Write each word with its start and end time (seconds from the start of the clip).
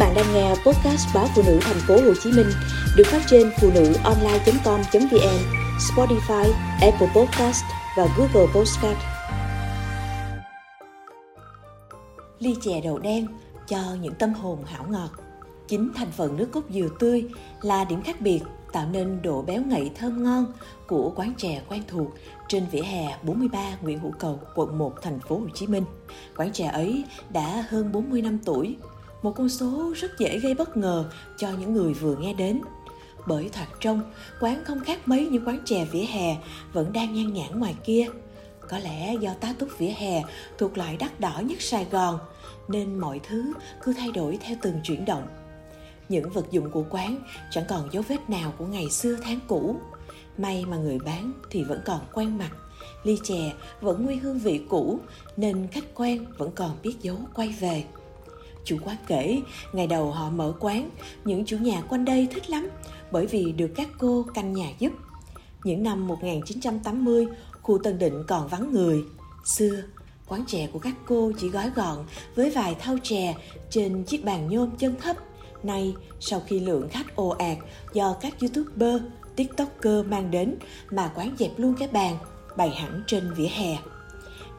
bạn 0.00 0.14
đang 0.14 0.34
nghe 0.34 0.48
podcast 0.50 1.14
báo 1.14 1.26
phụ 1.34 1.42
nữ 1.46 1.58
thành 1.62 1.80
phố 1.88 1.94
Hồ 1.94 2.14
Chí 2.22 2.32
Minh 2.32 2.46
được 2.96 3.06
phát 3.06 3.22
trên 3.26 3.50
phụ 3.60 3.70
nữ 3.74 3.94
online.com.vn, 4.04 5.38
Spotify, 5.78 6.52
Apple 6.80 7.08
Podcast 7.16 7.64
và 7.96 8.06
Google 8.16 8.52
Podcast. 8.54 8.98
Ly 12.38 12.56
chè 12.60 12.80
đậu 12.80 12.98
đen 12.98 13.26
cho 13.68 13.78
những 14.00 14.14
tâm 14.14 14.32
hồn 14.34 14.64
hảo 14.64 14.84
ngọt. 14.90 15.10
Chính 15.68 15.90
thành 15.94 16.10
phần 16.16 16.36
nước 16.36 16.48
cốt 16.52 16.62
dừa 16.70 16.88
tươi 16.98 17.24
là 17.62 17.84
điểm 17.84 18.02
khác 18.02 18.20
biệt 18.20 18.40
tạo 18.72 18.86
nên 18.92 19.22
độ 19.22 19.42
béo 19.42 19.62
ngậy 19.62 19.90
thơm 19.94 20.24
ngon 20.24 20.46
của 20.86 21.12
quán 21.16 21.34
chè 21.38 21.62
quen 21.68 21.82
thuộc 21.88 22.08
trên 22.48 22.66
vỉa 22.66 22.82
hè 22.82 23.16
43 23.22 23.76
Nguyễn 23.82 23.98
Hữu 23.98 24.12
Cầu, 24.18 24.40
quận 24.54 24.78
1, 24.78 25.02
thành 25.02 25.20
phố 25.20 25.38
Hồ 25.38 25.46
Chí 25.54 25.66
Minh. 25.66 25.84
Quán 26.36 26.52
chè 26.52 26.66
ấy 26.66 27.04
đã 27.30 27.64
hơn 27.68 27.92
40 27.92 28.22
năm 28.22 28.38
tuổi, 28.44 28.76
một 29.22 29.32
con 29.36 29.48
số 29.48 29.92
rất 29.96 30.18
dễ 30.18 30.38
gây 30.38 30.54
bất 30.54 30.76
ngờ 30.76 31.10
cho 31.36 31.50
những 31.60 31.72
người 31.72 31.94
vừa 31.94 32.16
nghe 32.16 32.34
đến. 32.34 32.60
Bởi 33.26 33.48
thoạt 33.52 33.68
trông, 33.80 34.02
quán 34.40 34.64
không 34.64 34.80
khác 34.84 35.08
mấy 35.08 35.26
những 35.26 35.44
quán 35.46 35.58
chè 35.64 35.84
vỉa 35.84 36.04
hè 36.04 36.36
vẫn 36.72 36.92
đang 36.92 37.14
nhan 37.14 37.32
nhản 37.32 37.58
ngoài 37.58 37.74
kia. 37.84 38.06
Có 38.68 38.78
lẽ 38.78 39.14
do 39.20 39.34
tá 39.34 39.54
túc 39.58 39.68
vỉa 39.78 39.92
hè 39.96 40.22
thuộc 40.58 40.78
loại 40.78 40.96
đắt 40.96 41.20
đỏ 41.20 41.40
nhất 41.44 41.60
Sài 41.60 41.86
Gòn, 41.90 42.18
nên 42.68 42.98
mọi 42.98 43.20
thứ 43.28 43.52
cứ 43.82 43.92
thay 43.92 44.12
đổi 44.12 44.38
theo 44.42 44.56
từng 44.62 44.80
chuyển 44.84 45.04
động. 45.04 45.26
Những 46.08 46.30
vật 46.30 46.50
dụng 46.50 46.70
của 46.70 46.84
quán 46.90 47.18
chẳng 47.50 47.64
còn 47.68 47.88
dấu 47.92 48.02
vết 48.08 48.30
nào 48.30 48.52
của 48.58 48.66
ngày 48.66 48.90
xưa 48.90 49.16
tháng 49.22 49.40
cũ. 49.48 49.76
May 50.38 50.64
mà 50.64 50.76
người 50.76 50.98
bán 50.98 51.32
thì 51.50 51.64
vẫn 51.64 51.80
còn 51.84 52.00
quen 52.12 52.38
mặt, 52.38 52.50
ly 53.04 53.18
chè 53.22 53.52
vẫn 53.80 54.04
nguyên 54.04 54.20
hương 54.20 54.38
vị 54.38 54.60
cũ 54.68 55.00
nên 55.36 55.66
khách 55.72 55.94
quen 55.94 56.26
vẫn 56.38 56.50
còn 56.54 56.70
biết 56.82 56.94
dấu 57.00 57.16
quay 57.34 57.48
về. 57.60 57.84
Chủ 58.64 58.76
quán 58.84 58.96
kể, 59.06 59.40
ngày 59.72 59.86
đầu 59.86 60.10
họ 60.10 60.30
mở 60.30 60.52
quán, 60.60 60.90
những 61.24 61.44
chủ 61.44 61.56
nhà 61.58 61.80
quanh 61.80 62.04
đây 62.04 62.28
thích 62.30 62.50
lắm 62.50 62.68
bởi 63.10 63.26
vì 63.26 63.52
được 63.52 63.70
các 63.76 63.88
cô 63.98 64.26
canh 64.34 64.52
nhà 64.52 64.68
giúp. 64.78 64.92
Những 65.64 65.82
năm 65.82 66.06
1980, 66.06 67.26
khu 67.62 67.78
Tân 67.78 67.98
Định 67.98 68.24
còn 68.28 68.48
vắng 68.48 68.72
người. 68.72 69.04
Xưa, 69.44 69.82
quán 70.28 70.44
chè 70.46 70.68
của 70.72 70.78
các 70.78 70.94
cô 71.06 71.32
chỉ 71.38 71.48
gói 71.48 71.70
gọn 71.74 71.96
với 72.34 72.50
vài 72.50 72.76
thau 72.80 72.96
chè 73.02 73.34
trên 73.70 74.04
chiếc 74.04 74.24
bàn 74.24 74.48
nhôm 74.48 74.70
chân 74.76 74.94
thấp. 75.00 75.16
Nay, 75.62 75.94
sau 76.20 76.42
khi 76.46 76.60
lượng 76.60 76.88
khách 76.88 77.16
ồ 77.16 77.28
ạt 77.28 77.58
do 77.92 78.16
các 78.20 78.34
youtuber, 78.40 79.02
tiktoker 79.36 80.06
mang 80.06 80.30
đến 80.30 80.54
mà 80.90 81.12
quán 81.14 81.36
dẹp 81.38 81.50
luôn 81.56 81.74
cái 81.78 81.88
bàn, 81.88 82.16
bày 82.56 82.70
hẳn 82.70 83.02
trên 83.06 83.34
vỉa 83.34 83.48
hè. 83.48 83.78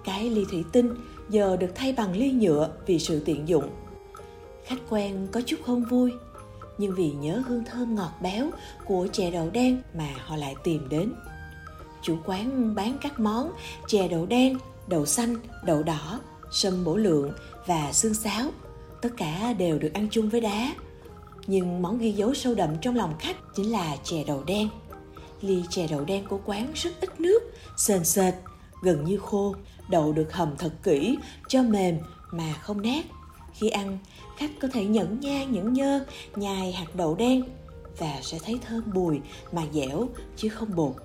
Cái 0.03 0.29
ly 0.29 0.45
thủy 0.51 0.63
tinh 0.71 0.95
giờ 1.29 1.57
được 1.57 1.71
thay 1.75 1.93
bằng 1.93 2.15
ly 2.15 2.31
nhựa 2.31 2.69
vì 2.85 2.99
sự 2.99 3.19
tiện 3.25 3.47
dụng 3.47 3.69
khách 4.65 4.79
quen 4.89 5.27
có 5.31 5.41
chút 5.45 5.57
không 5.65 5.85
vui. 5.85 6.11
Nhưng 6.77 6.95
vì 6.95 7.11
nhớ 7.11 7.43
hương 7.47 7.63
thơm 7.65 7.95
ngọt 7.95 8.11
béo 8.21 8.49
của 8.85 9.07
chè 9.11 9.31
đậu 9.31 9.49
đen 9.49 9.81
mà 9.93 10.09
họ 10.25 10.35
lại 10.35 10.55
tìm 10.63 10.89
đến. 10.89 11.13
Chủ 12.01 12.17
quán 12.25 12.75
bán 12.75 12.97
các 13.01 13.19
món 13.19 13.51
chè 13.87 14.07
đậu 14.07 14.25
đen, 14.25 14.57
đậu 14.87 15.05
xanh, 15.05 15.35
đậu 15.65 15.83
đỏ, 15.83 16.19
sâm 16.51 16.83
bổ 16.83 16.97
lượng 16.97 17.31
và 17.65 17.93
xương 17.93 18.13
sáo 18.13 18.51
tất 19.01 19.09
cả 19.17 19.53
đều 19.53 19.79
được 19.79 19.93
ăn 19.93 20.07
chung 20.11 20.29
với 20.29 20.41
đá. 20.41 20.73
Nhưng 21.47 21.81
món 21.81 21.97
ghi 21.97 22.11
dấu 22.11 22.33
sâu 22.33 22.55
đậm 22.55 22.69
trong 22.81 22.95
lòng 22.95 23.13
khách 23.19 23.37
chính 23.55 23.71
là 23.71 23.97
chè 24.03 24.23
đậu 24.23 24.43
đen. 24.43 24.69
Ly 25.41 25.63
chè 25.69 25.87
đậu 25.87 26.05
đen 26.05 26.25
của 26.25 26.39
quán 26.45 26.71
rất 26.75 26.91
ít 27.01 27.21
nước, 27.21 27.39
sền 27.77 28.05
sệt, 28.05 28.33
gần 28.83 29.03
như 29.03 29.17
khô, 29.17 29.55
đậu 29.89 30.13
được 30.13 30.33
hầm 30.33 30.55
thật 30.57 30.71
kỹ, 30.83 31.17
cho 31.47 31.63
mềm 31.63 31.97
mà 32.31 32.53
không 32.53 32.81
nát 32.81 33.05
khi 33.53 33.69
ăn, 33.69 33.97
khách 34.37 34.51
có 34.61 34.67
thể 34.67 34.85
nhẫn 34.85 35.19
nha 35.19 35.43
nhẫn 35.43 35.73
nhơ 35.73 36.05
nhai 36.35 36.71
hạt 36.71 36.95
đậu 36.95 37.15
đen 37.15 37.43
và 37.97 38.19
sẽ 38.21 38.39
thấy 38.45 38.59
thơm 38.67 38.93
bùi 38.93 39.19
mà 39.51 39.63
dẻo 39.73 40.07
chứ 40.37 40.49
không 40.49 40.75
bột. 40.75 40.95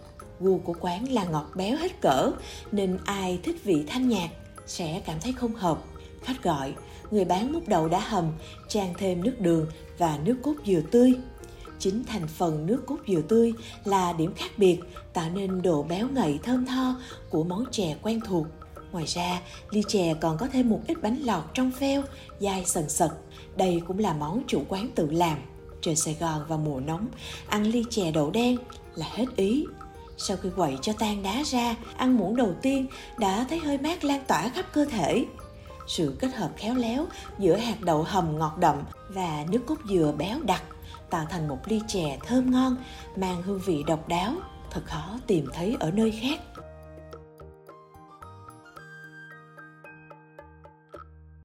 Gu 0.40 0.58
của 0.58 0.74
quán 0.80 1.12
là 1.12 1.24
ngọt 1.24 1.46
béo 1.54 1.76
hết 1.76 2.00
cỡ 2.00 2.30
nên 2.72 2.98
ai 3.04 3.38
thích 3.42 3.64
vị 3.64 3.84
thanh 3.86 4.08
nhạt 4.08 4.30
sẽ 4.66 5.02
cảm 5.06 5.20
thấy 5.20 5.32
không 5.32 5.54
hợp. 5.54 5.82
Khách 6.22 6.42
gọi, 6.42 6.74
người 7.10 7.24
bán 7.24 7.52
múc 7.52 7.68
đậu 7.68 7.88
đã 7.88 8.00
hầm, 8.00 8.32
trang 8.68 8.94
thêm 8.98 9.22
nước 9.22 9.40
đường 9.40 9.66
và 9.98 10.18
nước 10.24 10.36
cốt 10.42 10.54
dừa 10.66 10.80
tươi. 10.90 11.14
Chính 11.78 12.04
thành 12.04 12.26
phần 12.26 12.66
nước 12.66 12.82
cốt 12.86 12.98
dừa 13.08 13.20
tươi 13.20 13.52
là 13.84 14.12
điểm 14.12 14.34
khác 14.34 14.50
biệt 14.56 14.78
tạo 15.12 15.30
nên 15.30 15.62
độ 15.62 15.82
béo 15.82 16.08
ngậy 16.08 16.38
thơm 16.42 16.66
tho 16.66 17.00
của 17.30 17.44
món 17.44 17.64
chè 17.70 17.96
quen 18.02 18.20
thuộc 18.26 18.46
Ngoài 18.96 19.06
ra, 19.06 19.40
ly 19.70 19.82
chè 19.88 20.14
còn 20.20 20.38
có 20.38 20.48
thêm 20.52 20.70
một 20.70 20.80
ít 20.86 21.02
bánh 21.02 21.16
lọt 21.16 21.42
trong 21.54 21.70
pheo, 21.70 22.02
dai 22.40 22.64
sần 22.64 22.88
sật. 22.88 23.10
Đây 23.56 23.82
cũng 23.86 23.98
là 23.98 24.12
món 24.12 24.42
chủ 24.46 24.62
quán 24.68 24.90
tự 24.94 25.10
làm. 25.10 25.38
Trời 25.80 25.96
Sài 25.96 26.16
Gòn 26.20 26.46
vào 26.48 26.58
mùa 26.58 26.80
nóng, 26.80 27.08
ăn 27.48 27.62
ly 27.62 27.84
chè 27.90 28.10
đậu 28.10 28.30
đen 28.30 28.56
là 28.94 29.06
hết 29.10 29.24
ý. 29.36 29.64
Sau 30.16 30.36
khi 30.36 30.48
quậy 30.56 30.78
cho 30.82 30.92
tan 30.92 31.22
đá 31.22 31.42
ra, 31.42 31.76
ăn 31.96 32.16
muỗng 32.16 32.36
đầu 32.36 32.54
tiên 32.62 32.86
đã 33.18 33.46
thấy 33.48 33.58
hơi 33.58 33.78
mát 33.78 34.04
lan 34.04 34.24
tỏa 34.26 34.48
khắp 34.48 34.66
cơ 34.72 34.84
thể. 34.84 35.24
Sự 35.88 36.16
kết 36.20 36.34
hợp 36.34 36.50
khéo 36.56 36.74
léo 36.74 37.06
giữa 37.38 37.56
hạt 37.56 37.80
đậu 37.80 38.02
hầm 38.02 38.38
ngọt 38.38 38.56
đậm 38.58 38.76
và 39.08 39.44
nước 39.50 39.60
cốt 39.66 39.78
dừa 39.90 40.14
béo 40.18 40.38
đặc 40.42 40.62
tạo 41.10 41.26
thành 41.30 41.48
một 41.48 41.58
ly 41.66 41.80
chè 41.88 42.18
thơm 42.26 42.50
ngon, 42.50 42.76
mang 43.16 43.42
hương 43.42 43.60
vị 43.66 43.82
độc 43.86 44.08
đáo, 44.08 44.34
thật 44.70 44.82
khó 44.84 45.18
tìm 45.26 45.46
thấy 45.54 45.76
ở 45.80 45.90
nơi 45.90 46.18
khác. 46.22 46.40